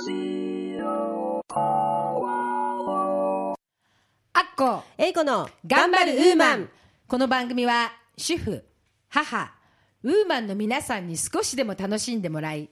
[4.40, 4.84] ッコ。
[4.96, 6.68] えいこの頑張るウーマン。
[7.08, 8.64] この番組は主婦
[9.08, 9.52] 母
[10.04, 12.68] ウーマンの皆さんに少しでも楽しんでもらい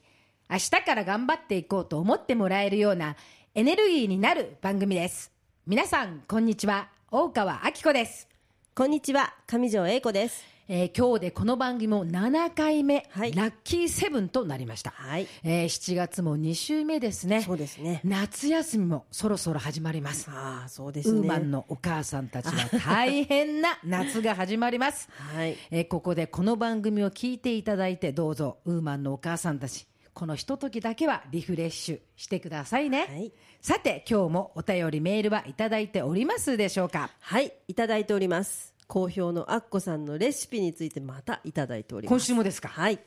[0.49, 3.17] 明日から頑張っていこうと思ってもらえるような
[3.57, 5.33] エネルギーになる番組です。
[5.67, 6.91] 皆さんこんにちは。
[7.11, 8.29] 大川明子です、
[8.73, 9.35] こんにちは。
[9.49, 13.33] 上条英子ですえー今日でこの番組も7回目、はい。
[13.33, 15.29] ラッキーセブンとなりました、はい。
[15.45, 17.43] えー7月も2週目ですね。
[17.43, 18.01] そうですね。
[18.03, 20.29] 夏休みもそろそろ始まります。
[20.29, 21.21] ああそうですね。
[21.21, 25.09] ウーマンのお母さんたちは大変な夏が始まります。
[25.15, 25.57] はい。
[25.71, 29.87] えーここでこの番組を聞いていただいてどうぞウーマンのお母さんたち。
[30.15, 33.33] このひとときだけはリフレッシュしてくださいね、はい。
[33.61, 37.11] さて今日もお便りメールはいただいておりますでしょうか？
[37.21, 42.13] はいいただいております好評のアッコさんのレシピについてまたいただいております。
[42.13, 42.69] 今週もですか？
[42.69, 43.01] はい。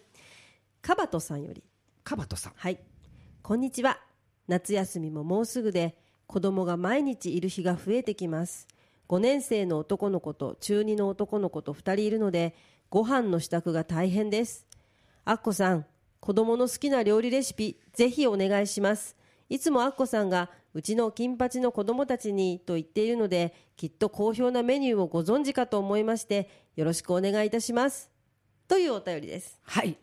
[0.81, 1.63] カバトさんより。
[2.03, 2.53] カバトさん。
[2.55, 2.79] はい。
[3.41, 3.99] こんにちは。
[4.47, 5.95] 夏休みももうすぐで
[6.27, 8.67] 子供が毎日いる日が増えてきます。
[9.07, 12.55] 5年生の男の子と中2の男の子と2人いるので
[12.89, 14.67] ご飯の支度が大変です。
[15.25, 15.85] アッコさん
[16.19, 19.15] 子供の好きな料理レシピぜひお願いします
[19.49, 28.09] いつもアッコさんがうちの金八の子供たちにと言っているのできっと好評なメニューをご存知かと思いましてよろしくお願いいたします。
[28.67, 29.59] というお便りです。
[29.63, 29.97] はい。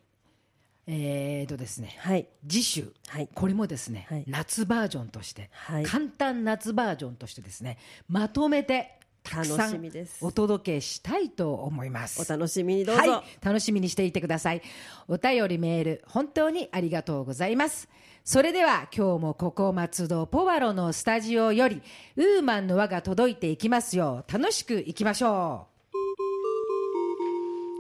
[0.89, 1.97] えーとですね。
[1.99, 2.29] はい。
[2.47, 3.29] 次週、はい。
[3.35, 4.25] これもですね、はい。
[4.27, 5.85] 夏バージョンとして、はい。
[5.85, 10.25] 簡単夏バージョンとしてですねまとめてたくさ楽しんみです。
[10.25, 12.21] お届けしたいと思います。
[12.21, 14.63] お楽しみにどうぞ、はい、楽しみにしていてください。
[15.09, 17.89] お便りメール本当にありがとうございます
[18.29, 21.81] それでは今日もここ松戸ポワロのスタジオより
[22.17, 25.97] ウーマンの輪が届いていきますよう楽しくいきましょう。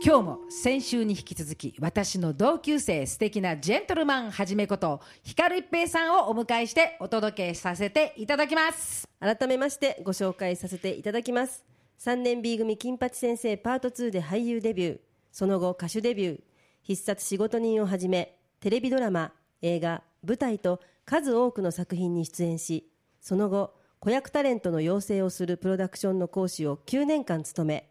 [0.04, 9.08] 今日も先週に引き続き私の同級生素敵なジェントルマンはじめこと光一平さんをお迎えしてお届けさせていただきます。
[9.18, 11.64] 改めましてご紹介させていただきます。
[11.98, 14.98] 3年 B 組金八先生パート2で俳優デビュー。
[15.32, 16.40] その後歌手デビュー。
[16.82, 27.90] 必殺仕事人をはじめテレビドラマ映画舞台と数多くの作品に出演しその後子役タレントの養成をするプロダクションの講師を9年間務め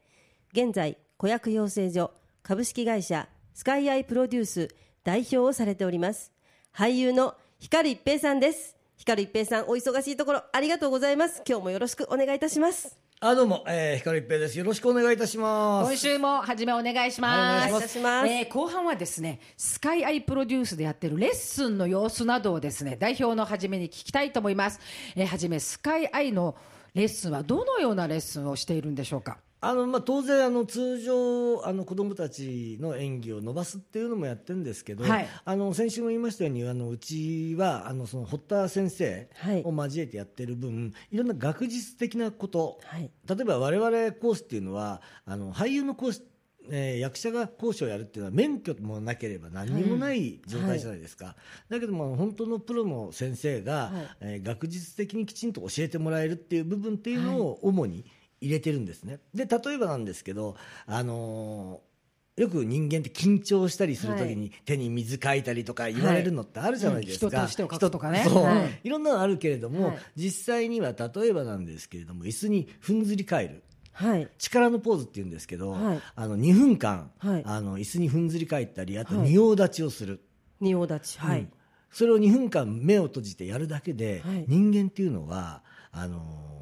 [0.53, 2.11] 現在子役養成所
[2.43, 4.69] 株式会社スカイアイプロデュース
[5.03, 6.33] 代表をされております。
[6.75, 8.75] 俳優の光一平さんです。
[8.97, 11.41] 光一平さんお忙しいところありがとうございます。
[11.47, 13.04] 今日もよろしくお願いいたします。
[13.27, 14.59] あどうも、えー、光一平です。
[14.59, 15.87] よろしくお願いいたします。
[15.89, 17.63] 今週も初めお願いします。
[17.63, 24.79] はいお願いしますえー後半はですね、スカイアイプロデュースでやってるレッスンの様子などをですね、代表の初めに聞きたいと思います。
[25.15, 26.55] えー、はじめ、スカイアイの
[26.93, 29.39] レッスンはどのようなレッスンをしているんでしょうか？
[29.61, 35.27] あのまあ、当然あの通常あの子どもたちの演技を伸ばすっていうのもやってるんですけど、はい。
[35.43, 39.63] あの先週も言いましたようにあのうちはあのその堀田先生はい。
[39.63, 43.09] を交えてやってる分、い、ろんな学術的なこと、はい。
[43.27, 46.23] 例えば我々コースっていうのはあの俳優のコース
[46.69, 51.35] えー役者が講師をやるっていうのは免許もなければ何にもない状態じゃないですか、
[51.69, 54.17] だけども本当のプロの先生が、はい。
[54.21, 58.05] えー学術的にきちんと教えてもらえるっていう部分っていうのを主に
[58.41, 59.19] 入れてるんですね。
[59.33, 61.95] で例えばなんですけど、あのー
[62.37, 68.21] よく人間って緊張したりするときに手に水かいたりとか言われるのってあるじゃないですか、はい人としてとかね。
[68.21, 68.79] 人そう、はい。
[68.83, 69.97] いろんなのあるけれども、はい。
[70.17, 73.63] 実際には例えばなんですけれども椅子にふんずり返る。
[73.93, 74.27] はい。
[74.37, 76.01] 力のポーズっていうんですけど、はい。
[76.13, 77.43] あの2分間、はい。
[77.45, 79.29] あの椅子にふんずり返ったりあとはい。
[79.29, 80.19] 仁王立ちをする、
[80.59, 81.19] 仁王立ち。
[81.19, 81.51] はい、うん
[81.91, 84.43] それを2分間目を閉じてやるだけで、はい。
[84.49, 85.63] 人間っていうのは
[85.93, 86.54] あのー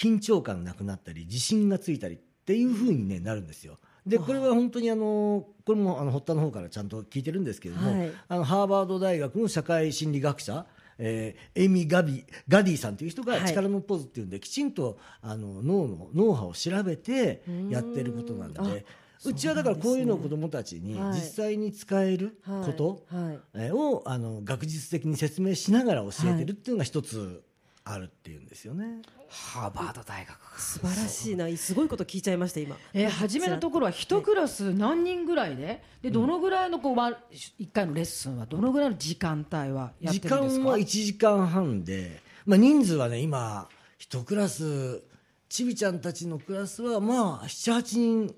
[0.00, 3.78] 緊張感なくなったり自信がついたりっていうふうに、ね、なるんですよ。
[4.06, 8.12] でこれは本当にあのこれもあの堀田の方からちゃんと聞いてるんですけれども、はい。
[8.28, 10.64] あのハーバード大学の社会心理学者
[10.96, 13.48] えーエイミー・ガビガディさんという人がはい。
[13.48, 18.86] 力のポーズっていうんで、きちんとあの脳の脳波を調べてやってることなんで
[19.26, 21.12] うちはだからこういうのを子どもたちにはい。
[21.12, 23.04] 実際に使えること、
[23.54, 27.42] をあの学術的に説明しながら教えてるっていうのが一つ
[27.84, 29.02] あるっていうんですよね。
[29.30, 30.58] ハーバード大学か。
[30.58, 31.56] 素晴らしいな。
[31.56, 32.76] すごいこと聞いちゃいました今。
[32.92, 40.64] えー、初めのところは一クラス何人ぐらいで、でどのぐらいのこうま一回のレッスンはどのぐらいの時間帯はやっ時てるんですか？
[40.64, 43.68] 間は1時間半で、まあ、人数はね今
[43.98, 45.02] 一クラス
[45.48, 48.34] ちびちゃんたちのクラスはまあ78人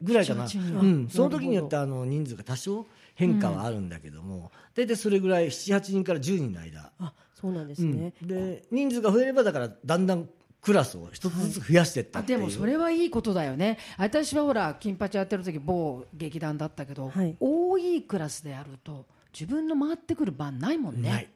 [0.00, 0.78] ぐらいかな、7 8人。
[0.78, 7.96] うん、あその時によってあの人数が多少変化はあるんだけども、大体それぐらい78人から10人の間、あそうなんですうん。
[7.96, 10.28] ね、で人数が増えればだからだんだん
[10.60, 13.78] クラスを一つずつ増やしていったあっていう、でもそれはいいことだよね。
[13.96, 17.36] 私はほら金八やってる時某劇団だったけど、はい。
[17.40, 21.10] 多いクラスでやると自分の回ってくる番ないもんね。
[21.10, 21.28] ない。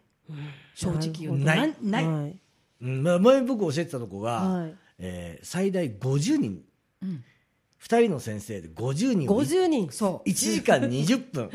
[0.74, 1.44] 正直言うと。
[1.44, 1.74] ない。
[1.80, 2.36] ない、はい。
[2.82, 3.02] うん。
[3.02, 4.74] まあ、前僕教えてたとこが、はい。
[4.98, 6.62] えー最大50人、
[7.86, 9.30] 2人の先生で50人。
[9.30, 10.28] を50人そう。
[10.28, 11.50] 1時間20分、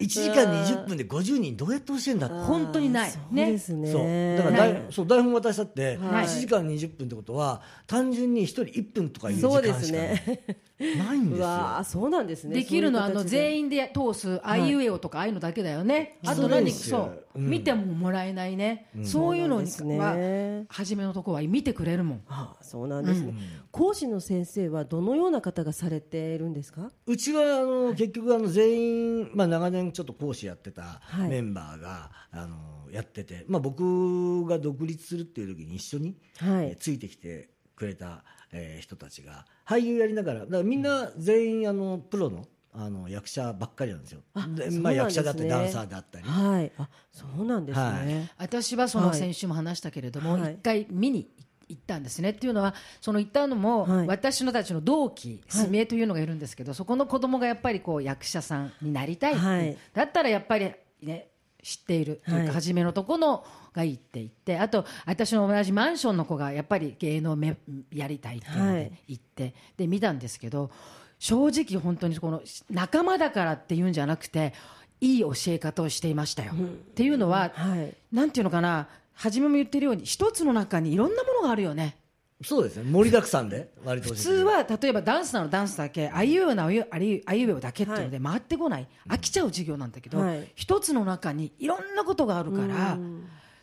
[0.00, 2.36] 1時間20分で50人どうやって教えるんだって。
[2.36, 3.10] 本当にない。
[3.10, 3.34] そう。
[3.34, 3.52] ね。
[3.52, 3.92] ですね。
[3.92, 4.36] そう。
[4.36, 6.26] だから台そう台本渡したってはい。
[6.26, 10.08] 1時間20分ってことは単純に1人1分とかいう時そうです間しかない。
[10.08, 11.46] ねないんですよ。
[11.46, 12.54] うわーそうなんですね。
[12.54, 17.50] できるのはあの全員員で通すあいうえおとかああいうのだけだよね、あとそう何そう、うん。
[17.50, 20.66] 見てももらえないね、そういうのにはですね。
[20.68, 22.22] 初めのとこは見てくれるもん。
[22.28, 23.34] ああそうなんですね、
[23.70, 26.90] 講師の先生はどのような方がされているんですか？
[27.06, 28.80] うちはあの結局あの全
[29.20, 31.28] 員、まあ、長年ちょっと講師やってたはい。
[31.28, 36.66] メンバーが、あのやってて、まあ、僕が独立するっていう時に一緒に、はい。
[36.70, 44.20] えーついてきてくれた、えー人たちが俳優やりながらだからみんな全員あのプロのあの役者ばっかりなんですよ。
[44.34, 44.94] あでまあ、そうなんですね。
[44.94, 46.72] 役者だったりダンサーだったり、はい。
[46.78, 48.30] あそうなんですね、はい。
[48.38, 49.08] 私はそはい。
[49.08, 50.58] の先週も話したけれども、一はい。
[50.62, 51.44] 回見に行
[51.78, 54.06] ったんですねっていうのはその行ったのも、はい。
[54.06, 59.76] 私のたちの同期すみえというのがいるんですけど、そこの子供がやっぱりこう役者さんになりたいはい。
[59.94, 60.72] だったらやっぱり
[61.02, 61.28] ね
[61.62, 62.48] 知っているというか、はい。
[62.48, 67.56] 初めのとこのがいいって言ってあと私の同じマンションの子がやっぱり芸能め
[67.92, 68.84] やりたいっていうのはい。
[68.84, 70.70] で行って、で見たんですけど
[71.18, 74.54] 正直本当にこの仲間だからっていうんじゃなくて
[75.02, 76.52] いい教え方をしていましたよ。
[76.52, 76.56] っ
[76.94, 77.94] ていうのは、はい。
[78.12, 78.88] なんていうのかな
[79.20, 81.98] 初めも言ってるように一つの中にいろんなものがあるよね。
[82.42, 82.90] そうですね。
[82.90, 90.50] 盛りだくさんで割と普通は例えばダンスなのダンスだけあいうえおなあいうあいうあいうえおだけっていうので回ってこない、飽きちゃう授業なんだけど、はい。
[90.54, 92.98] 一つの中にいろんなことがあるから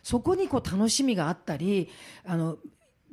[0.03, 1.89] そこにこう楽しみがあったり
[2.23, 2.57] あの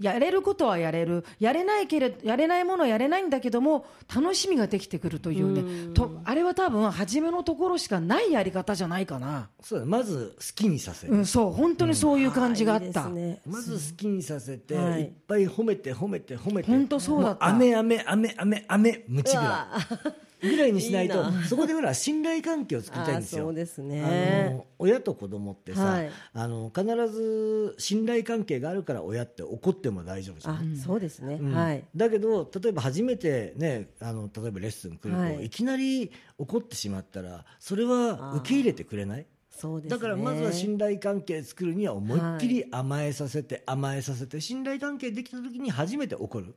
[0.01, 1.25] やれることはやれる。
[1.39, 5.95] やれないけれやれないものはやれないんだけども楽しみができてくるというね。
[5.95, 13.41] とあれは多分初めのところしかないやり方じゃないかな、そうまず好きにさせる、うん、そう本当にそういう感じがあった、いいですね。
[13.47, 15.03] まず好きにさせて、はい。
[15.03, 16.69] い、っぱい褒めて褒めて褒めて。
[16.71, 17.47] 本当そうだった。
[17.49, 19.69] も雨雨雨雨雨ムチぐら
[20.01, 23.43] うわいぐらいにしないといいなそこでほら信頼関係を作りたいんですよ。
[23.43, 24.03] あそうですね。
[24.03, 24.07] あ
[24.53, 26.11] の親と子供ってさ、はい。
[26.33, 30.55] あの必ず信頼関係があるから親って怒っても大丈夫じゃん。
[30.55, 31.55] あそうですね、うん。
[31.55, 31.85] はい。
[31.97, 35.47] だけど例えば初めてねあの例えばレッスン来ると、はい。
[35.47, 39.27] い、きなり怒ってしまったらそれは受け入れてくれない？
[39.51, 39.97] そうですね。
[39.97, 46.55] だからまずは信頼関係作るには思いっきり甘えさせて、甘えさせて信頼関係できた時に初めて怒る？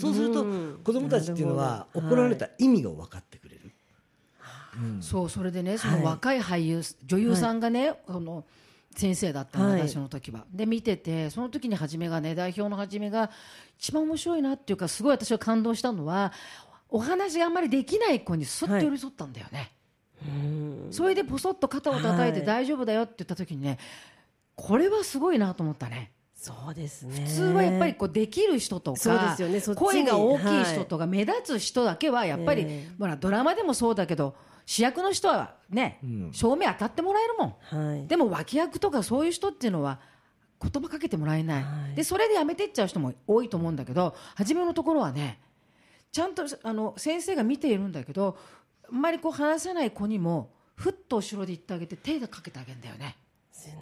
[0.00, 0.80] そうするとうん。
[0.82, 3.72] 子供たちっていうのは怒られた意味が分かってくれる、
[5.00, 6.00] そうそれでねそはい。
[6.00, 8.44] の若い俳優、女優さんがね、あの
[8.96, 9.88] 先生だったの、はい。
[9.88, 10.44] 私の時は。
[10.50, 13.30] で見ててその時に初めがね代表の初めが
[13.78, 16.32] 一番面白いなっていうかすごい私が感動したのは
[16.88, 19.70] お話があんまりできない子にそっと寄り添ったんだよね、
[20.90, 22.46] それでポソッと肩を叩いてはい。
[22.46, 23.78] 大丈夫だよって言った時にね
[24.56, 27.26] これはすごいなと思ったねそうですね。
[27.26, 34.34] 普通はやっぱりこうできる人とそうでかすよね声が大きい人とか目立つ人だけはやっぱり、ええほらドラマでもそうだけど
[34.64, 36.32] 主役の人はね、ん。
[36.32, 38.06] 正面当たってもらえるもん、はい。
[38.06, 40.00] でも脇役とかそういう人っていうのは
[40.62, 41.94] 言葉かけてもらえない、はい。
[41.94, 45.40] でそれでやめてっちゃう人も多いと思うんだけど初めのところはね
[46.10, 48.38] ちゃんとあの先生が見ているんだけど
[48.88, 53.18] あんまりこう話せない子にもふっと後ろで言ってあげて手でかけてあげるんだよね。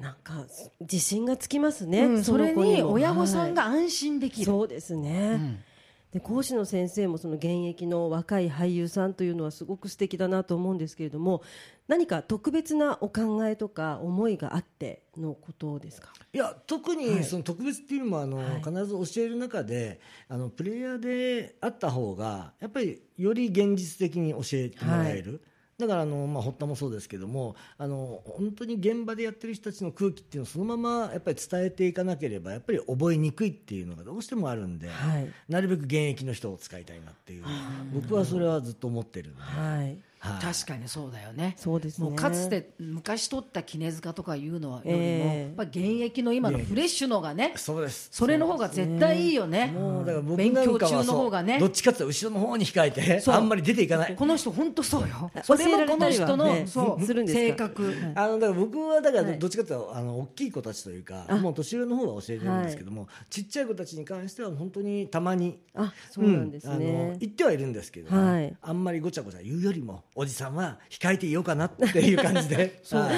[0.01, 0.47] なんか
[0.81, 3.85] 自信がつきますね、うんそれに親御さんがはい。
[3.85, 4.47] 安心できる。
[4.47, 5.59] そうですね、ん。
[6.13, 11.43] で講師の先生もその現役の若い俳優さんというのはすごく素敵だなと思うんですけれども
[11.87, 16.13] 何か特別なお考えとか思いがあってのことですか？
[16.33, 18.63] いや特にその特別っていうのもあの、はい。
[18.63, 25.43] 必ず教える中であのプレイヤーであった方がやっぱりより現実的に教えてもらえる。
[25.79, 35.33] だからあの、まあ、堀田もそうですけどもあの本当に現場でやってる人たちの空気っていうのをそのままやっぱり伝えていかなければやっぱり覚えにくいっていうのがどうしてもあるんで、はい。
[35.49, 37.45] なるべく現役の人を使いたいなっていう
[37.95, 40.43] 僕はそれはずっと思ってるんで、はいはい。
[40.43, 41.55] 確かにそうだよね。
[41.57, 42.05] そうですね。
[42.09, 45.43] もうかつて昔取った絹塚とかいうのはよりも、ええ。
[45.43, 48.09] やっぱ現役の今のフレッシュのがね、そうです。
[48.13, 49.69] それの方が絶対いいよね。
[49.69, 51.59] もうだから僕勉強中の方がね。
[51.59, 51.71] どっ。
[51.71, 54.17] ちかっていうと後ろの方に控えてあんまり出ていかない。
[54.17, 55.31] この人本当そうよ。
[55.35, 57.95] 教それもえられたりこの人の、はねそう性格。
[58.15, 59.33] あのだから僕はだかはい。
[59.33, 68.57] らどっちかというとあの大きい子たちというかもう年上の方は教えてるんですけども、ちっちゃい子たちに関しては本当にたまにあそうなんですうんあのね、言ってはいるんですけど、はい。
[68.61, 72.83] あんまりごちゃごちゃ言うよりもおじさんは控えていようかなっていう感じで。
[72.91, 73.13] は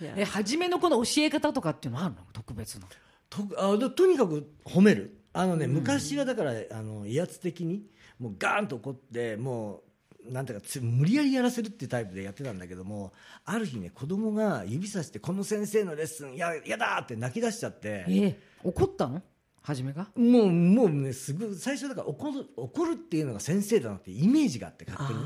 [0.00, 0.04] い。
[0.04, 2.20] いやえ初めのこの教え方とかっていうのはあるの？
[2.34, 2.86] 特別の。
[3.30, 5.16] とあでとにかく褒める。
[5.32, 7.86] あのね、昔はだからあの威圧的に
[8.18, 9.82] もうガーンと怒っても
[10.28, 13.12] うなんていうかつ無理やりやらせるっていうタイプでやってたんだけども
[13.44, 18.04] ある日ね子供が指さして「この先生のレッスンややだ!」って泣き出しちゃって。
[18.08, 19.22] ええ怒ったの？
[19.66, 25.20] 初めがもうもうねすぐ最初だから怒る怒るっていうのが先生だなってイメージがあって勝手に。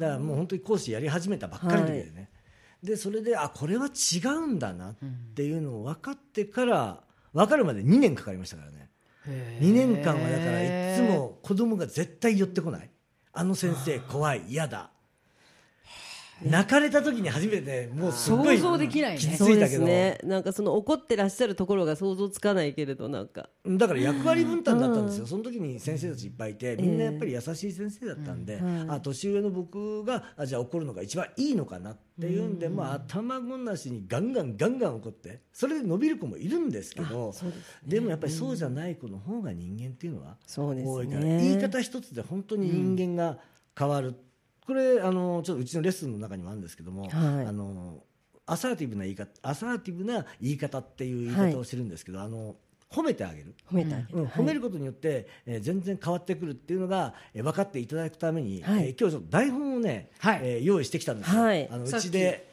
[0.00, 2.30] だからもう本当に講師やり始めたばっかりの時でね、
[2.82, 4.94] でそれであこれは違うんだなっ
[5.34, 8.90] ていうのを分かってから分かるまで2年かかりましたからね。
[9.60, 12.90] 2年間はだからいつも子供が絶対寄ってこない。
[13.32, 14.90] あの先生怖い嫌だ
[16.42, 19.18] 泣かれた時に初めてもうすごい想像できないね。
[19.18, 20.18] 傷つそうでいたけど、すね。
[20.24, 23.48] なんかその怒ってらっしゃるところが想像つかないけれどなんか。
[23.66, 37.32] だから役割分担だったんですよ、その時に先生たちいっぱいいてみんなやっぱり優しい先生だったんで、あ年上の僕があじゃあ怒るのが一番いいのかなっていうんで、まあ、頭ごなしにガンガンガンガン怒ってそれで伸びる子もいるんですけど
[37.86, 43.38] でもやっぱりそうじゃない子の方が人間っていうのは多いから、言い方一つで本当に人間が
[43.78, 44.14] 変わる、
[44.68, 47.12] これあのちょっとうちのレッスンの中にもあるんですけども、はい。
[47.46, 48.02] あの
[48.44, 52.54] アサーティブな言い方アサーティブな言い方っていう言い方をしてるんですけど、あの
[52.92, 53.54] 褒めてあげる。
[53.72, 58.88] 褒めてあげる、うん、褒めることによって、えー全然変わってくるっていうのが、えー分かっていただくために、はい。
[58.88, 60.40] えー今日ちょっと台本をね、はい。
[60.42, 61.66] えー用意してきたんですよ、はい。
[61.70, 62.47] あのうちで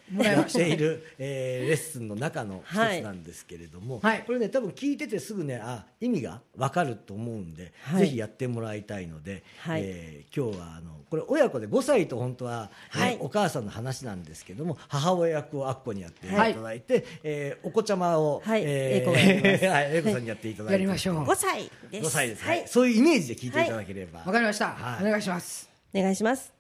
[0.48, 0.60] した。
[0.60, 3.02] ている、えーレッスンの中の一つはい。
[3.02, 4.24] なんですけれども、はい。
[4.26, 8.00] これね多分聞いててすぐねあ意味が分かると思うんで、はい。
[8.02, 9.82] ぜひやってもらいたいので、はい。
[9.84, 13.18] えー今日はあのこれ親子で5歳と本当は、えーはい。
[13.20, 16.30] お母さんの話なんですけども母親役をあっこにやってい。
[16.30, 18.64] ただいて、えーお子ちゃまを、はい。
[18.66, 19.66] え英子がやります。
[19.68, 22.08] はい英子さんにやっていただいて、やりましょう5歳です。
[22.08, 22.64] 5歳です、ははい。
[22.64, 25.70] い、そういうイメージで聞いていただければ、わかりました、はいお願いします。
[25.94, 26.55] お願いします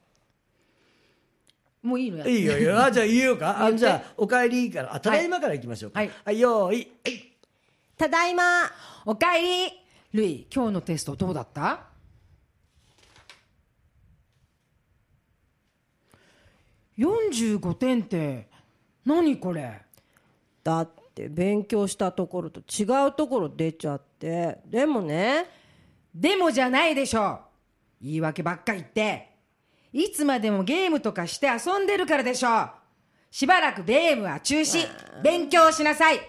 [1.85, 2.83] もういいのやいいよいいよ。
[2.83, 3.63] あじゃあ言えようか。
[3.63, 4.95] あじゃあお帰りから。
[4.95, 5.99] あただいまからいきましょうか。
[5.99, 6.11] はい。
[6.25, 6.91] はい、よーい。
[7.05, 7.31] はい。
[7.95, 8.43] ただいま。
[9.05, 9.71] おかえり。
[10.11, 11.81] ルイ今日のテストどうだった
[16.97, 18.47] ？45点って
[19.05, 19.81] 何これ？
[20.63, 24.57] だって勉強したところと違うところ出ちゃって。
[24.65, 25.45] でもね。
[26.15, 27.41] でもじゃないでしょ。
[28.01, 29.34] 言い訳ばっか言って
[29.95, 32.67] いつまでもゲームとかして遊んでるからでしょ。
[33.31, 34.85] しばらくゲームは中止。
[35.23, 36.19] 勉強しなさい。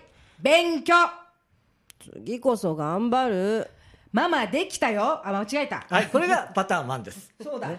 [0.40, 0.94] 勉強。
[1.99, 3.70] 次こそ頑張る。
[4.12, 5.20] ママできたよ。
[5.26, 5.85] あ間違えた。
[5.90, 7.35] はいこれがパターン1です。
[7.42, 7.70] そうだ。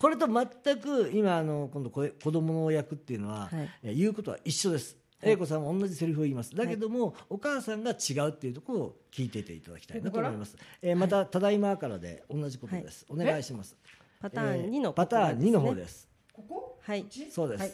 [0.00, 3.70] これと全く今あの今度これ子供の役っていうのは、はい。
[3.84, 4.96] え言うことは一緒です。
[5.22, 6.56] 英子さんも同じセリフを言います。
[6.56, 13.76] だけども、お母さんが違うっていうところを聞いていていただきたいなと思います、えーまたただいまからで同じことです、お願いします
[14.20, 16.08] パターン2のえーパターン2の方です。
[16.32, 16.78] ここ？
[16.82, 17.06] はい。
[17.30, 17.60] そうです。
[17.60, 17.68] は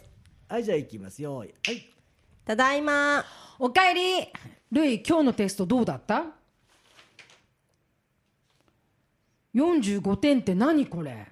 [0.48, 1.22] はいい、じゃあいきます。
[1.22, 1.52] よはい。
[2.44, 3.24] ただいま。
[3.58, 4.28] おかえり。
[4.70, 6.24] ルイ今日のテストどうだった
[9.54, 11.28] ？45点って何これ？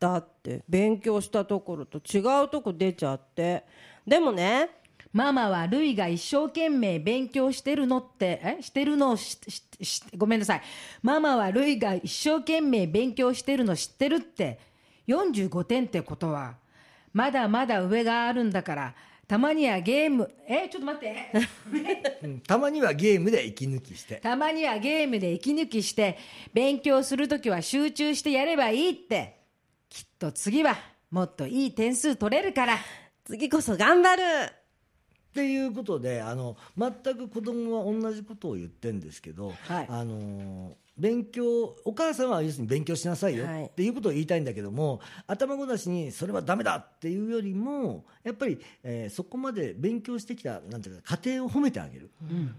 [0.00, 3.64] だって勉強したところと違うとこ出ちゃって。
[4.06, 4.70] でもね
[5.12, 8.62] ママはルイが一生懸命勉強してるのってえ？
[8.62, 9.10] してるの？
[9.12, 10.62] をしししごめんなさい。
[11.02, 14.58] ママはルイが一生懸命勉強してるの知ってるって。
[15.08, 16.56] 45点ってことは
[17.14, 18.94] まだまだ上があるんだから
[19.26, 20.68] たまにはゲームえ？
[20.68, 21.16] ちょっと待って。
[22.22, 24.16] うんたまにはゲームで息抜きして。
[24.16, 26.18] たまにはゲームで息抜きして
[26.52, 29.38] 勉強するときは集中してやればいいって。
[29.88, 30.76] きっと次は
[31.10, 32.76] もっといい点数取れるから。
[33.24, 34.22] 次こそ頑張る
[35.28, 39.86] っていうことであの全く子供は同じことを言ってるんですけど、はい。
[39.88, 43.64] あの勉強お母さんは要するに勉強しなさいよはい。
[43.66, 52.10] っていうことを言いたいんだけども、頭ごなしにそれはダメだっていうよりもやっぱり、えーそこまで勉強してきたなんていうか家庭を褒めてあげる、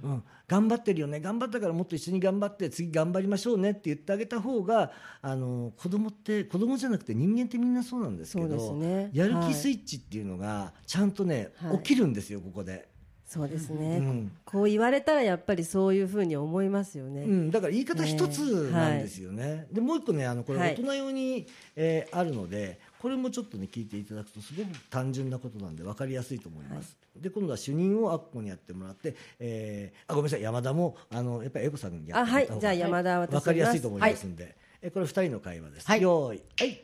[0.04, 0.24] うん。
[0.48, 1.20] 頑張ってるよね。
[1.20, 4.92] 頑張ったからもっと一緒に頑張って次頑張りましょうねって言ってあげた方が
[5.22, 9.48] あの子供って子供じゃなくて人間ってみんなそうなんですけどねやるはい。
[9.50, 11.78] 気スイッチっていうのがちゃんとね、はい。
[11.78, 12.88] 起きるんですよここで。
[13.30, 14.32] そうですね、うん。
[14.44, 20.72] こう言われたらやっぱりそういうふうに思いますよね、うん、だから言い方一つなんですよね、でもう一個ねあのこれはい。
[20.72, 21.46] 大人用に、
[21.76, 32.76] えーあるのでこれもちょっとね聞いていただくとすごく単純なことなんで分かりやすいと思います、で今度は主任をあっこにやってもらって、えーあごめんなさい山田もあのやっぱりエコさんにやってもらった方があはい。
[32.76, 36.82] じゃあ山田は私分かりやすいと思いますんで、えこれ二人の会話です、はいよーいはい。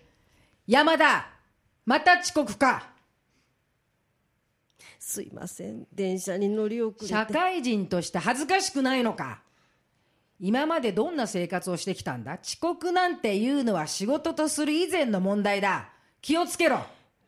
[0.67, 1.27] 山田
[1.85, 2.94] また遅刻か
[4.99, 5.87] すいません。
[5.93, 7.07] 電車に乗り遅れて。
[7.07, 9.41] 社会人として恥ずかしくないのか。
[10.39, 12.39] 今までどんな生活をしてきたんだ？
[12.43, 15.89] 遅刻なんていうのは仕事とする以前の問題だ。
[16.21, 16.79] 気をつけろ。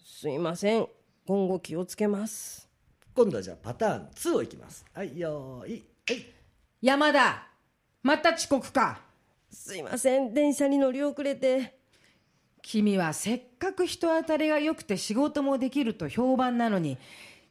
[0.04, 0.88] すいません。
[1.26, 2.68] 今後気をつけます。
[3.14, 4.86] 今度はじゃあパターン2をいきます。
[4.94, 5.84] はいよーい。
[6.10, 6.26] はい。
[6.82, 7.48] 山田
[8.04, 9.02] また遅刻か。
[9.50, 10.34] すいません。
[10.34, 11.78] 電車に乗り遅れて。
[12.62, 16.98] 君はせっかく人当たりが良くて仕事もできると評判なのに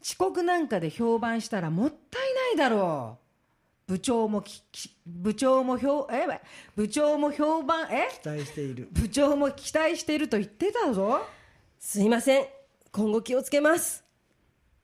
[0.03, 3.19] 遅刻なんかで評判したらもったいないだろ
[3.89, 3.93] う。
[3.93, 6.27] 部長もきき部長も評え
[6.75, 8.09] 部長も評判え？
[8.21, 8.89] 期待している。
[8.93, 11.21] 部長も期待していると言ってたぞ。
[11.79, 12.47] すいません。
[12.91, 14.05] 今後気をつけます。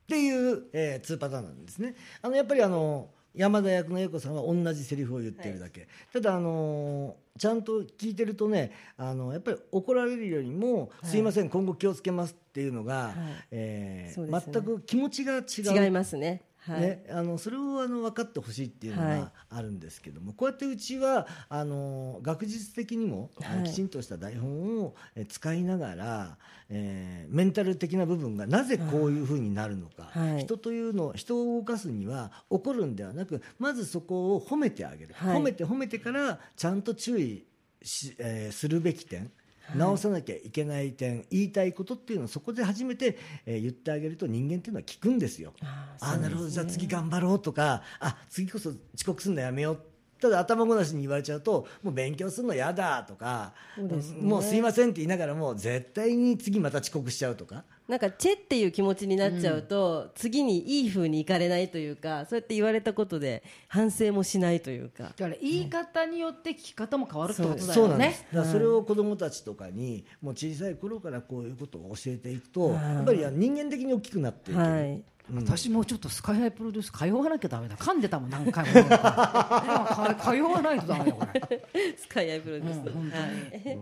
[0.04, 1.96] っていう、えー、2パターンなんですね。
[2.20, 13.14] あのやっぱりあの山田役の英子さんは同じセリフを言ってるだけ、ただあのーちゃんと聞いてるとねあのやっぱり怒られるよりも「すいません今後気をつけます」っていうのが、
[13.50, 14.52] えーそうですね。
[14.52, 15.40] 全く気持ちが違
[15.78, 15.84] う。
[15.84, 19.18] 違いますねはい、ね、あのそれをあの分かってほしいっていうのはい。
[19.18, 23.64] があるんですけども、こうやってうちはあの学術的にも、はい。
[23.64, 26.38] きちんとした台本をえ使いながら、
[26.68, 30.40] えーメンタル的な部分がなぜこういうふうになるのか、はい。
[30.40, 35.36] 人というの人を動かすには怒るんではなくまずそこを褒めてあげる、はい。
[35.38, 37.44] 褒めて褒めてからちゃんと注意
[37.82, 39.30] し、えーするべき点
[39.74, 45.52] 直さなきゃいけない点言いたいことっていうのをそこで初めて、えー言ってあげると人間っていうのは聞くんですよ。
[45.62, 49.80] あーああなるほど、じゃあ次頑張ろうとかあ次こそ遅刻するのやめよう
[50.22, 54.22] ただ頭ごなしに言われちゃうともう勉強するの嫌だとかそうですね。
[54.22, 57.64] もうすいませんって言いながらも絶対に次また遅刻しちゃうとか。
[57.88, 65.04] なんかチェっていう気持ちになっちゃうと、次にいい風にいかれないというかそうやって言われたことで反省もしないというか。
[65.04, 67.88] だから言い方によって聞き方も変わるってことだそう。
[67.88, 75.02] なんでよねすだからそれを子どもたちとかにもう小さい頃からこういうことを教えていくとはいやっぱり人間的に大きくなっていける、はい
[75.34, 77.76] 私もうちょっとスカイハイプロデュース通わなきゃダメだ。
[77.76, 78.84] 噛んでたもん何回も。
[78.88, 81.94] か通わないとダメだよこれ。
[81.96, 83.12] スカイアイプロデュース、うん本当に。
[83.12, 83.78] はい。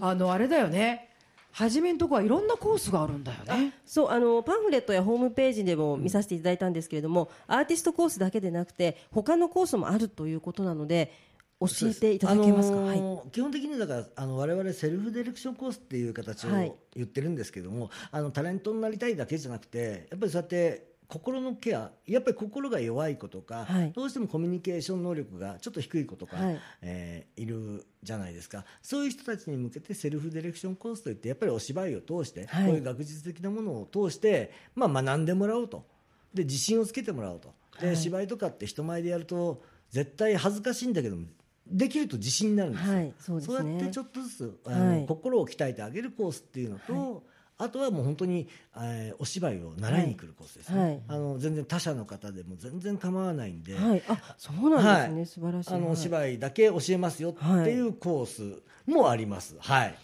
[0.00, 1.10] あのあれだよね。
[1.56, 3.72] 初めのとこはいろんなコースがあるんだよね。
[3.86, 11.12] そうあのパンフレットやホームページでも見させていただいたんですけれども、アーティストコースだけでなくて他のコースもあるということなので
[11.58, 13.00] 教えていただけますか、あはい。
[13.00, 16.72] のー基本的にだからあの我々セルフディレクションコースっていう形をはい。
[16.94, 23.92] 言ってるんですけども、あのタレントになりたいだけじゃなくてやっぱりそうやって心のケアやっぱり心が弱い子とか、はい。
[23.92, 26.60] どうしてもコミュニケーション能力がちょっと低い子とか、はい。
[26.82, 28.64] えーいるじゃないですか。
[28.82, 32.66] そういう人たちに向けてセルフディレクションコースといってやっぱりお芝居を通して、はい。
[32.66, 35.86] こういう学術的なものを通して、まあ、学んでもらおうと。
[36.34, 37.54] で自信をつけてもらおうと。
[37.80, 37.96] で、はい。
[37.96, 41.26] 芝居とかって人前でやると絶対恥ずかしいんだけども
[41.68, 43.72] できると自信になるんですよ、はいそうですね。
[43.74, 45.06] やってちょっとずつあの、はい。
[45.06, 47.24] 心を鍛えてあげるコースっていうのと、
[47.58, 51.02] あとはもう本当に、えーお芝居を習いに来るコースですね、はい。
[51.08, 55.26] あの全然他者の方でも全然構わないんで、はい、あそうなんですね、はい。
[55.26, 55.74] 素晴らしい。
[55.74, 55.96] あのはい。
[55.96, 59.56] 芝居だけ教えますよっていうコースもあります。
[59.58, 59.94] はい。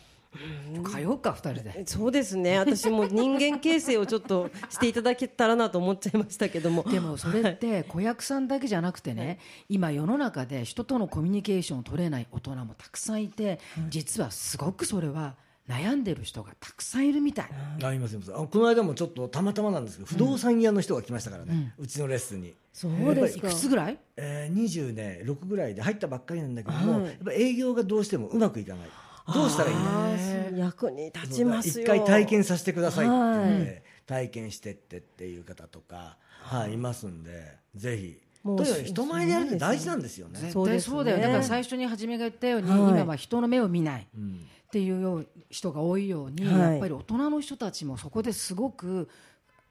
[0.85, 1.85] 通うか二人で。
[1.87, 2.59] そうですね。
[2.59, 6.83] 私も人間形成をちょっとしていただけたらなと思っちゃいましたけども。
[6.85, 15.35] でもそれって子役さんだけじゃなくてね、今世の中で人とのコミュニケーションを取れない大人もたくさんいて、実はすごくそれは
[15.69, 17.47] 悩んでる人がたくさんいるみたい、
[17.83, 22.55] ありますいますあこの間もちょっとたまたまなんですけど、不動産屋の人が来ましたからね、うちのレッスンに。
[22.73, 23.49] そうですか。
[23.49, 23.99] いくつぐらい？
[24.17, 27.05] えー、20ね6ぐらいで入ったばっかりなんだけども、はい。
[27.05, 28.89] やっぱ営業がどうしてもうまくいかない
[29.33, 29.77] どうしたらいい
[30.53, 30.59] の？
[30.59, 31.85] 役に立ちますよ。
[31.85, 33.83] 一回体験させてくださいって言って、はい。
[34.07, 38.19] 体験してってっていう方とか、はい、いますんでぜひ。
[38.43, 40.41] もうとにかく人前でやるって大事なんですよね。
[40.41, 40.97] 絶そうですね。
[40.97, 42.81] 対そうだよ、だから最初に初めが言ったように、はい。
[42.81, 44.09] 今は人の目を見ない。
[44.17, 44.47] うん。
[44.67, 46.73] っていうよう人が多いように、はい。
[46.73, 49.09] やっぱり大人の人たちもそこですごく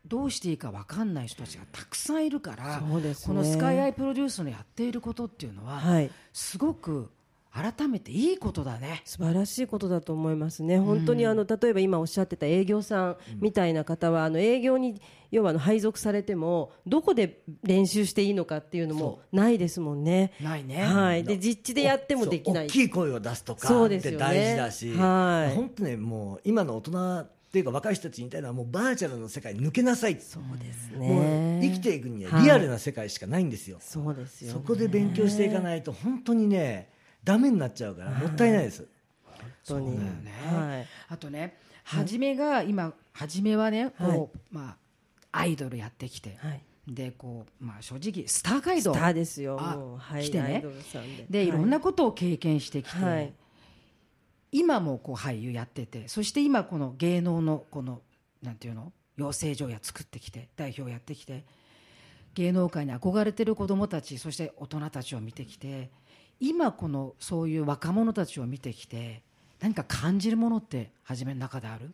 [0.06, 3.16] どうしていいか分かんない人たちがたくさんいるから、ね。
[3.26, 6.10] このスカイアイプロデュースのやっていることっていうのは、はい。
[6.32, 7.12] すごく
[7.54, 9.02] 改めていいことだね。
[9.04, 20.32] 素晴らしいことだと思いますね、本当にあの例えば今おっしゃってた営業さんみたいな方は、あの営業に要はあの配属されても、どこで練習していいのかっていうのもないですもんね。
[20.42, 20.84] ないね。
[20.84, 22.68] はい、で実地でやってもできない。
[22.68, 25.56] 大きい声を出すとかって大事だし、はい。
[25.56, 30.18] 本当ねもう今の大人っていうか若い人たちに言いたいのはもうバーチャルの世界に抜けなさい。
[30.22, 31.60] そうですね。
[31.62, 36.90] 生きていくにはリアルな世界しかないんですよ、そうですよ、そこで勉強していかないと本当にね
[37.24, 38.88] ダメになっちゃうからもったいないです、
[39.24, 40.32] 本当に、そうだよね。
[40.46, 44.78] はい、あとね、初めが今、初めはね、こう、はいま
[45.32, 46.62] あ、アイドルやってきて、はい。
[46.88, 48.94] で、こう、まあ、正直、スター街道。
[48.94, 50.64] スターですよ、はい、来てね。
[51.30, 51.52] で、で、い。
[51.52, 53.34] ろんなことを経験してきて、はい。
[54.52, 58.02] 今もこう俳優やってて、そして今この芸能のこの、
[58.42, 58.92] なんていうの？
[59.16, 61.46] 養成所や作ってきて、代表やってきて、
[62.34, 65.90] 芸能界に憧れてる子供たち、そして大人たちを見てきて、
[66.42, 69.22] 今このそういう若者たちを見てきて、
[69.62, 71.94] 何か感じるものって初めの中である？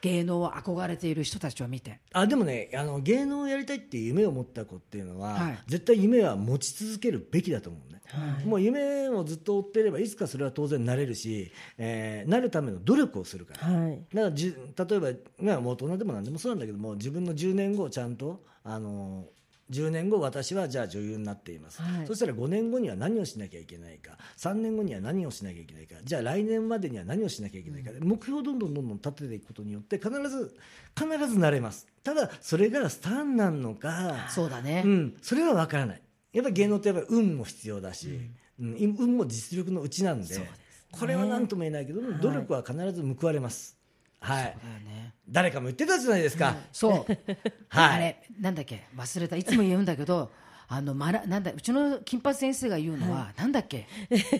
[0.00, 1.98] 芸能を憧れている人たちを見て。
[2.12, 5.58] あでもねあの芸能をやりたいって夢を持った子っていうのは、はい。
[5.66, 8.00] 絶対夢は持ち続けるべきだと思うね、
[8.46, 14.04] もう夢をずっと追っていればいつかそれは当然なれるし、えーなるための努力をするから、はい。
[14.14, 15.08] だからじ例えば、
[15.42, 19.24] ね、もう大人でも何でもそうなんだけども自分の10年後をちゃんとあの
[19.70, 22.06] 10年後私はじゃあ女優になっています、はい。
[22.06, 24.12] そしたら5年後には何をしなきゃいけないか。
[24.36, 25.96] 3年後には何をしなきゃいけないか。
[26.02, 30.56] じゃあ来年までには何をしなきゃいけないか、目標をどんどんどんどん立てていくことによって必ず
[30.96, 31.86] 必ずなれます。
[32.02, 36.02] ただそれがスターになるのかそうだね、うん、それは分からない。
[36.32, 38.20] やっぱり芸能ってやっぱり運も必要だし、
[38.60, 38.96] うん。
[38.98, 40.48] 運も実力のうちなんで
[40.92, 43.72] これは何とも言えないけども、努力は必ず報われます。
[43.72, 43.77] はい
[44.20, 44.54] だよ
[44.84, 45.14] ね。
[45.28, 47.12] 誰かも言ってたじゃないですか、そう、
[47.68, 47.96] はい。
[47.96, 48.84] あれなんだっけ？
[48.96, 49.36] 忘れた。
[49.36, 50.30] いつも言うんだけど
[50.70, 53.86] あのまらなんだうちの金八先生が言うのは、なんだっけ？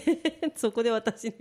[0.57, 1.35] そこで私に。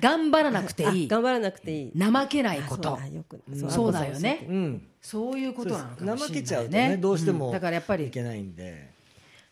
[0.00, 1.08] 頑張らなくていい。
[1.08, 1.92] 頑張らなくていい。
[1.98, 4.46] 怠けないこそうとだよくそうだよね。
[4.48, 4.88] うん。
[5.00, 7.52] そういうことなのかもしれない、ね、怠けちゃうとねどうしてもん。
[7.52, 8.06] だからやっぱり。
[8.06, 8.90] いけないんで、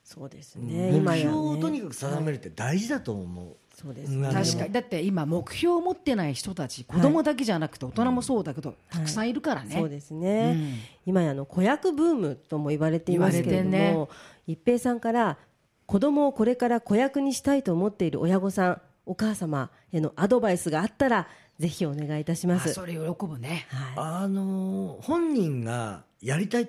[0.04, 4.72] そうですね目標をとねにかく定めるって大事だと思う、そうですうん確かに。
[4.72, 10.74] だって今目標を持ってない人たち子供だけじゃなくて大人もそうだけど、たくさんいるからね、そうですね、うん。
[11.06, 14.08] 今やあの子役ブームとも言われていますけれども、ね。
[14.46, 15.38] 一平さんから
[15.86, 21.26] 子供をこれから子役にしたいと思っている親御さんお母様へのアドバイスがあったら
[21.58, 22.70] ぜひお願いいたします。
[22.70, 23.66] あそれ喜ぶね。
[23.96, 26.66] はあのー本人がやりたいっ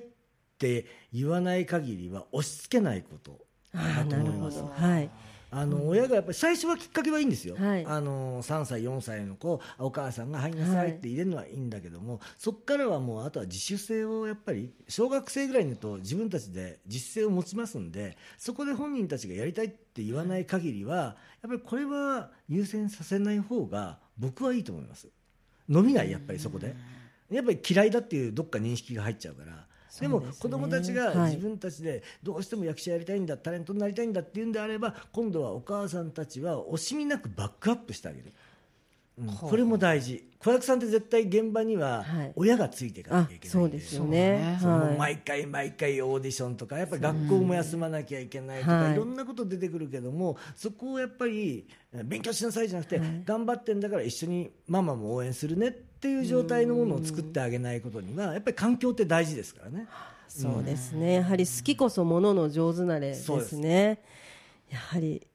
[0.58, 3.36] て言わない限りは押し付けないことい、
[3.74, 4.67] あーなるほだと思いますど。
[4.67, 5.10] はい
[5.54, 7.86] あの親がやっぱり最初はきっかけはいいんですよ、はい。
[7.86, 21.10] あの3歳、4歳の子お母さんが入りなさいって入れるのはいいんだけども、そこからはもうあとは自主性をやっぱり小学生ぐらいになると自分たちで自主性を持ちますんでそこで本人たちがやりたいって言わない限りはや
[21.48, 25.10] っぱりこれは優先させない方が僕はいいと思います。
[25.68, 26.76] 伸びないやっぱりそこで。
[27.30, 29.66] やっぱり嫌いだっていうどっか認識が入っちゃうから。
[29.99, 31.32] でも子供たちがはい。
[31.32, 38.34] 自分たちでどうしても役者やりたいんだ、タレントになりたいんだっていうんであれば今度はお母さんたちは惜しみなくバックアップしてあげる、
[39.19, 39.23] う。
[39.25, 40.27] んこれも大事。
[40.39, 42.34] 子役さんって絶対現場にははい。
[42.36, 44.58] 親がついていかなきゃいけないんあそうですよね。
[44.62, 44.97] はい。
[44.97, 59.88] 毎回毎回オーディションとかやっぱり学校も休まなきゃいけないとか、はいい、ろんなこと出てくるけどもそこをやっぱりえ勉強しなさいじゃなくて、頑張ってんだから一緒にママも応援するねっていう状態のものを作ってあげないことにはやっぱり環境って大事ですからね。
[60.28, 61.16] そうですね。
[61.16, 63.58] やはり好きこそものの上手なれですそうです。
[63.58, 64.02] ね
[64.70, 65.28] やはり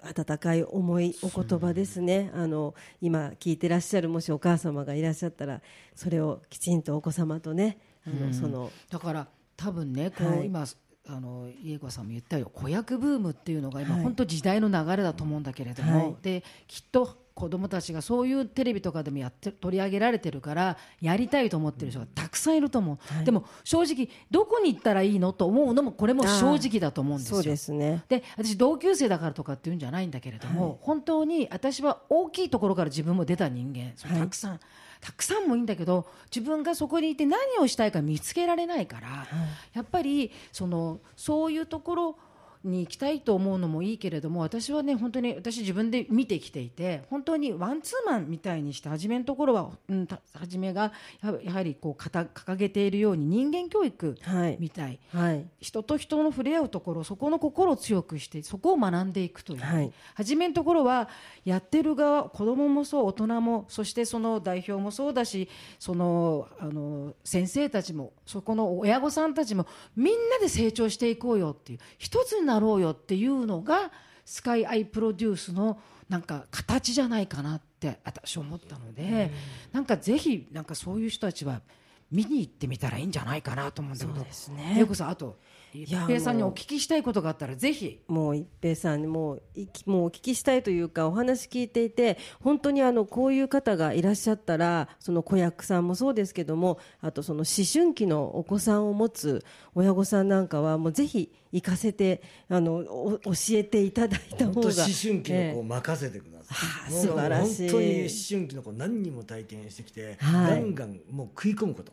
[0.00, 2.30] 温かい重いお言葉ですね。
[2.34, 5.60] あの今聞いてらっしゃるもしお母様がいらっしゃったら
[5.94, 9.26] それをきちんとお子様とねあの、そのだから
[9.56, 10.46] 多分ねこう、はい。
[10.46, 10.64] 今
[11.08, 14.02] あの家子さんも言ったよ子役ブームっていうのが今、はい。
[14.04, 16.16] 本当時代の流れだと思うんだけれども、はい。
[16.22, 27.36] できっと子供たちがそういうテレビとかでもやって取り上げられてるからやりたいと思ってる人がたくさんいると思う、でも正直どこに行ったらいいのと思うのもこれも正直だと思うんですよ。
[27.36, 28.04] そうですね。
[28.08, 34.60] で私同級生だからとかっていうんじゃないんだけれども、本当に私は大きいところから自分も出た人間たくさん、
[35.02, 39.26] たくさんもいいんだけど自分がそこにいて何をしたいか見つけられないから、
[39.74, 42.16] やっぱりそのそういうところ
[42.64, 54.56] に行きたいと思うのもいいけれども私はね本当に私自分で見てきていて本当にワンツーマンみたいにして初めのところは、うん、た初めがややはりこう掲げているように人間教育はい。
[54.60, 55.46] みたい、はい。
[55.60, 59.92] 人と人の触れ合うところそこの心を強くしてそこを学んでいくという、はい。
[60.14, 61.08] 初めのところは
[61.44, 65.48] やってる側子供もそう大人もそしてその代表もそうだし
[65.78, 71.78] そのあの先生たちもそこの親御さんたちもみんなで成長していこうよっていう。
[71.98, 73.90] 一つになろうよっていうのが
[74.24, 79.30] スカイアイプロデュースのなんか形じゃないかなって私思ったので、
[79.72, 81.62] なんかぜひなんかそういう人たちは
[82.10, 84.20] 見に行ってみたらいいんじゃないかなと思うんだけど
[84.54, 84.78] ね。
[84.78, 85.32] よくさんあとや
[85.74, 88.00] 一平さんにお聞きしたいことがあったらぜひ。
[88.08, 104.62] もう一平さんにもういきもうお聞きしたいというかお話聞いていて本当にあのこういう方がいらっしゃったらその子役さんもそうですけどもあとその思春期のお子さんを持つ親御さんなんかはもうぜひ行かせてあのお教えていただいた方が。
[104.62, 106.56] 本当思春期の子をえ任せてください、
[106.86, 107.70] あー素晴らしい。
[107.70, 110.50] 本当に思春期の子何人も体験してきて、はい。
[110.50, 111.92] ガンガンもう食い込むこと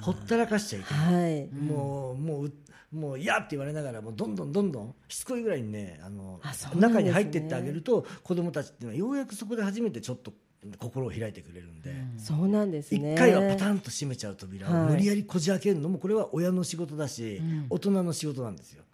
[0.00, 1.48] ほったらかしちゃいけない、ーはい。
[1.54, 2.52] もうもう
[2.92, 6.40] もう嫌って言われながらもうどんどんどんどんしつこいぐらいにねあの
[6.74, 6.80] ね。
[6.80, 10.32] 中に入ってってあげると子供たちっていうのはようやくそこで初めてちょっと
[10.78, 11.92] 心を開いてくれるんで。
[12.18, 14.92] そうなんです一ね回はパタンと閉めちゃう扉をはい。
[14.92, 18.84] 無理やりこじ開けるのもこれは親の仕事だし、大人の仕事なんですよ。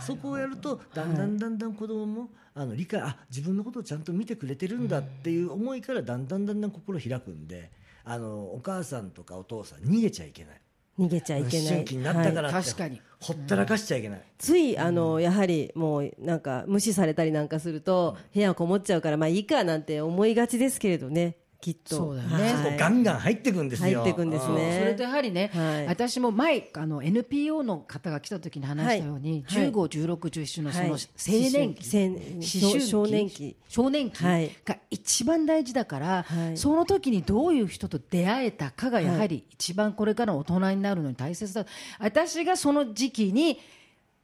[0.00, 7.70] そこをやるとだんだんだんだん子供もあの理解あ自分のことをちゃんと見てくれてるんだっていう思いからだんだんだんだん心開くんで
[8.04, 10.60] あのお母さんとかお父さん逃げちゃいけない。
[10.98, 11.66] 逃げちゃいけない。
[11.66, 13.00] 思春期になったからって、はい確かに。
[13.22, 21.96] ほったらかしちゃいけない、ついあのやはりもうなんか無視されたりなんかすると部屋こもっちゃうからまあいいかなんて思いがちですけれどねきっと。
[21.96, 22.52] そうだよね。
[22.54, 22.76] はい。
[22.76, 24.02] ガンガン入ってくんですよ。
[24.02, 24.78] 入ってくんですね。
[24.80, 25.86] それとやはりね、はい。
[25.86, 29.70] 私も前あの NPO の方が来た時に話したように、はい。
[29.70, 31.00] 15、16、17のそのはい。
[31.00, 33.56] 青年期、青思春期少年期。
[33.68, 34.50] 少年期はい。
[34.64, 36.56] が一番大事だから、はい。
[36.56, 41.64] その時にどういう人と出会えたかがやはり一番これから大人になるのに大切だ、
[42.00, 43.60] 私がその時期に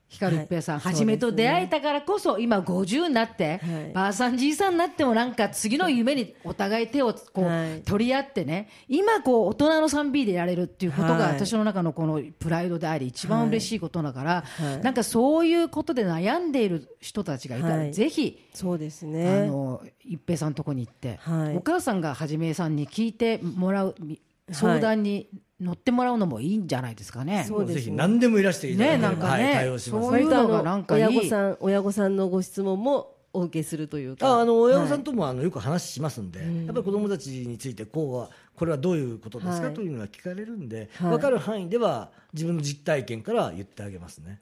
[0.09, 0.79] 光一平さん。
[0.79, 0.93] はい。
[0.93, 3.93] はじめと出会えたからこそ今50になって、はい。
[3.93, 7.83] ばあさんじいさんになってもなんか次の夢にお互い手をこう、はい。
[7.83, 11.35] 取り合ってね今こう大人の 3B でやれるっていうことがはい。
[11.35, 14.81] 私の中のこのプライドであり一番嬉しいことだから、はい。
[14.81, 17.93] なんかそういうことで悩んでいる人たちがいたら、はい。
[17.93, 21.57] ぜひそうですあねの一平さんのとこに行って、はい。
[21.57, 25.29] お母さんがはじめさんに聞いてもらうみ相談に
[25.61, 27.45] 乗ってもらうのもいいんじゃないですかね。
[27.49, 27.75] そうですね。
[27.75, 30.07] ぜひ何でもいらしていただければ、ねなんかねはい、対応します。
[30.09, 31.05] そういうのがなんかいい。
[31.05, 34.29] 親御さん親御さんのご質問もお受けするというか。
[34.29, 39.75] ああの親御さはいんともあのよく話しますんで、やっぱり子どもたちについてこうはこれはどういうことですか、はい。
[39.75, 41.11] というのは聞かれるんで、はい。
[41.11, 44.41] 分かる範囲では自分の実体験から言ってあげますね。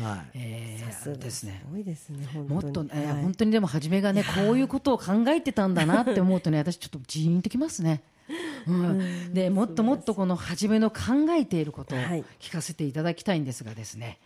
[0.00, 0.30] はい。
[0.34, 1.16] えーさすが。
[1.16, 1.62] ですね。
[1.64, 2.62] すごいですね本当に。
[2.62, 3.22] もっと、えーはい。
[3.22, 8.02] 本当にでも初めがねこういうことを考えてたんだなって思うとね私ちょっとジーンときますね。
[8.66, 10.96] うん、でもっともっとこの初めの考
[11.30, 12.24] えていることをはい。
[12.40, 14.18] 聞かせていただきたいんですがですね、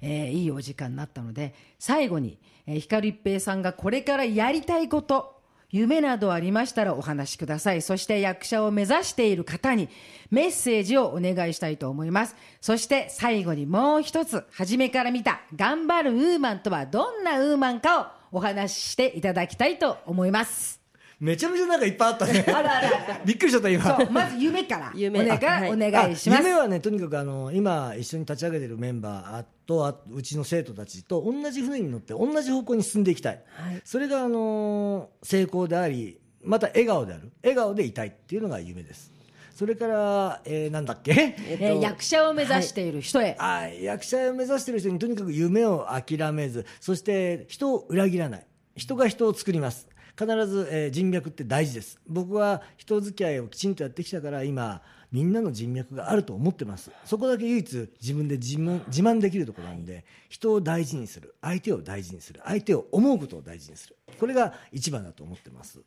[0.00, 7.82] えーいいお時間になったので最後に、えー、光一平さんがこれからやりたいこと夢などありましたらお話しください。
[7.82, 9.88] そして役者を目指している方に
[10.30, 12.34] メッセージをお願いしたいと思います。
[12.60, 20.79] そして最後にもう一つ初めから見た頑張るウーマンとはどんなウーマンかをお話ししていただきたいと思います
[21.20, 22.44] めちゃめちゃなんかいっぱいあったね。
[23.26, 23.98] びっくりしちゃった今。
[23.98, 24.90] そうまず夢から。
[24.94, 25.20] 夢。
[25.20, 25.72] お願い,、はい。
[25.72, 26.38] お願いします。
[26.40, 33.82] あ夢はねとにかくあの今一緒に立ち上げてるメンバーとあうちの生徒たちと同じ船に乗って同じ方向に進んでいきたい、はい。
[33.84, 37.30] それがあの成功でありまた笑顔である。
[37.42, 39.12] 笑顔でいたいっていうのが夢です。
[39.54, 48.46] それから、えーなんだっけ、ええー役者を目指している人へ、あ役者を目指している人にとにかく夢を諦めずそして人を裏切らない。
[48.76, 49.88] 人が人を作ります
[50.20, 51.98] 必ず、えー人脈って大事です。
[52.06, 56.90] 僕は人付き合いをきちんとやってきたから今みんなの人脈があると思ってます。
[57.06, 61.34] そこだけ唯一自分で自分自慢できるところなんで人を大事にする。
[61.40, 62.42] 相手を大事にする。
[62.44, 63.96] 相手を思うことを大事にする。
[64.18, 65.80] これが一番だと思ってます。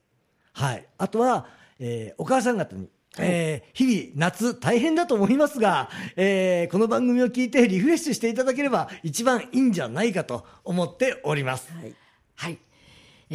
[0.53, 1.47] はい、あとは、
[1.79, 11.71] えーお母さん方に、えー日々夏大変だと思いますが、えーこの番組を聞いてリフレッシュしていただければ一番いいんじゃないかと思っております。
[11.73, 11.95] はい。
[12.35, 12.57] はい、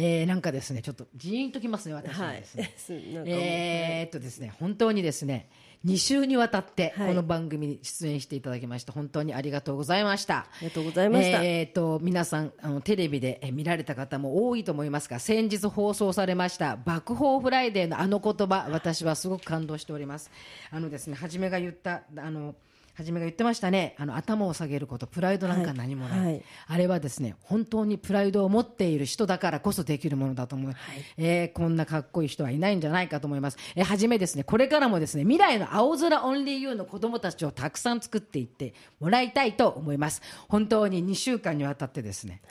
[0.01, 5.49] えーなんかですねちょっとジーンときますね私ははいですね、 すなんかもうえーっとですね本当にですね
[5.85, 7.07] 2週にわたってはい。
[7.09, 10.39] この番組に出演していただきまして本当にありがとうございました。
[10.39, 11.43] ありがとうございました。
[11.43, 20.31] えーっと皆さんあのテレビでえ見られた方も多いと思いますが先日放送されました爆報フライデーのあの言葉私はすごく感動しております。
[20.71, 22.55] あのですね初めが言ったあの
[22.99, 23.95] 初めが言ってましたね。
[23.97, 26.27] あの頭を下げることプライドなんか何もない、はい。
[26.27, 30.73] はいあれはですね本当にプライドを持っている人だからこそできるものだと思う、
[31.17, 40.21] えーこんなかっこいい人はいないんじゃないかと思います、えー、はじめですねこれからもですね未来の青空オンリーユーの子供たちをたくさん作っていってもらいたいと思います。
[40.47, 42.41] 本当に2週間にわたってですね、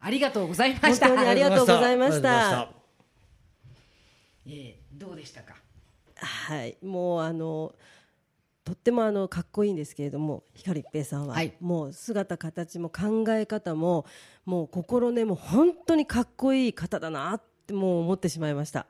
[0.00, 1.08] ありがとうございました。
[1.08, 2.68] 本当にありがとうございました。
[4.46, 5.54] えーどうでしたか？
[6.16, 7.74] はい、もうあの
[8.64, 11.54] とってもあのかっこいいんですけれども光一平さんは、はい。
[11.60, 14.06] もう姿形も考え方も
[14.44, 18.86] もう心根も本当にかっこいい方だなってもう思ってしまいました。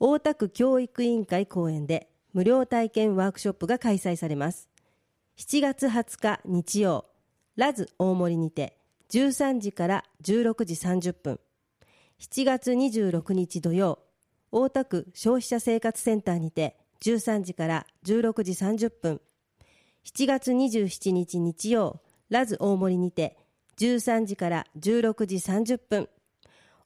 [0.00, 4.68] 大田区教育委員会公園で無料体験ワークショップが開催されます。
[5.36, 7.06] 7月20日日曜
[7.56, 8.78] ラズ大森にて
[9.10, 11.40] 13時から16時30分。
[12.24, 13.98] 7月26日土曜
[14.50, 19.20] 大田区消費者生活センターにて13時から16時30分
[20.06, 23.36] 7月27日日曜ラズ大森にて
[23.78, 26.08] 13時から16時30分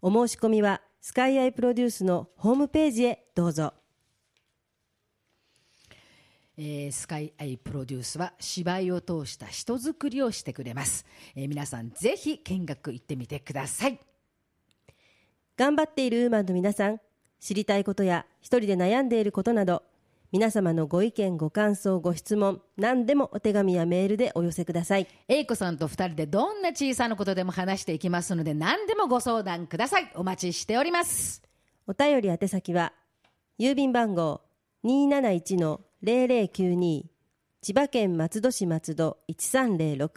[0.02, 3.74] お申し込みはスカイアイプロデュースのホームページへどうぞ。
[6.56, 14.07] えースカイアイプロデュースは芝居を通した人づくりをしてくれます、えー皆さんぜひ見学行ってみてください。
[15.58, 17.00] 頑張っているウーマンの皆さん
[17.40, 19.82] 知りたいことや一人で悩んでいることなど
[20.30, 25.08] 皆様のご意見ご感想ご質問何でもお手紙やメールでお寄せください。
[25.26, 30.08] 英子さんと二人でどんな小さなことでも話していきますので何でもご相談ください。
[30.14, 31.42] お待ちしております。
[31.88, 32.92] お便り宛先は
[33.58, 34.42] 郵便番号
[34.84, 37.02] 271-0092
[37.62, 40.10] 千葉県松戸市松戸1306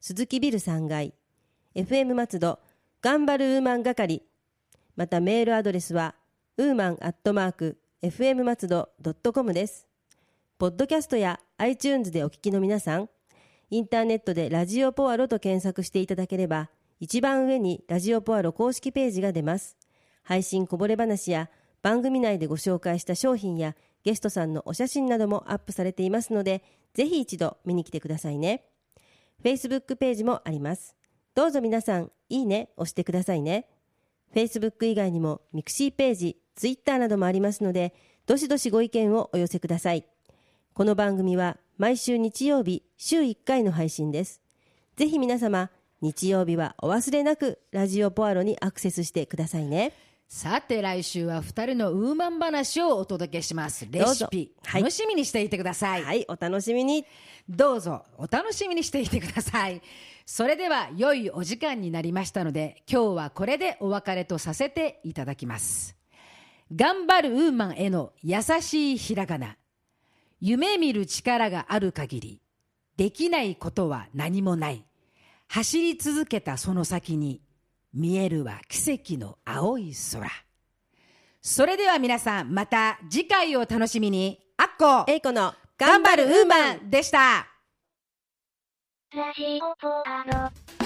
[0.00, 1.12] 鈴木ビル3階
[1.74, 2.58] FM 松戸
[3.02, 4.22] 頑張るウーマン係
[4.96, 6.14] またメールアドレスは
[6.56, 9.86] ウーマンアットマーク FM 松戸ドットコムです。
[10.58, 13.08] ポッドキャストや iTunes でお聞きの皆さん
[13.70, 19.76] インターネットでラジオポアロと検索していただければ一番上にラジオポアロ公式ページが出ます。
[20.22, 21.48] 配信こぼれ話や
[21.82, 23.74] 番組内でご紹介した商品や
[24.04, 26.62] ゲストさんのお写真などもアップされていますので
[26.94, 28.64] ぜひ一度見に来てくださいね。
[29.42, 30.94] Facebook ページもあります。
[31.34, 33.66] どうぞ皆さんいいね押してくださいね。
[34.34, 37.94] Facebook 以外にもミクシーページ Twitter などもありますので
[38.26, 40.04] どしどしご意見をお寄せください。
[40.72, 44.40] この番組は毎週日曜日週1回の配信です。
[44.96, 49.92] ぜひ皆様日曜日はお忘れなくラジオポアロにアクセスしてくださいね。
[50.32, 53.88] さて来週は二人のウーマン話をお届けします。
[53.90, 54.82] レシピ、はい。
[54.82, 57.04] 楽しみにしていてください、はいお楽しみに。
[57.48, 59.82] どうぞお楽しみにしていてください。
[60.24, 65.96] それでは良いお時間になりましたので今日はこれでお別れとさせていただきます。
[66.72, 69.56] 頑張るウーマンへの優しいひらがな。
[70.40, 72.40] 夢見る力がある限り
[72.96, 74.84] できないことは何もない。
[75.48, 77.42] 走り続けたその先に
[77.92, 80.30] 見えるは奇跡の青い空。
[81.42, 84.40] それでは皆さんまた次回を楽しみに。
[84.56, 87.46] あっこえいこの頑張るウーマンでした。
[89.14, 90.79] ラジオポアロ。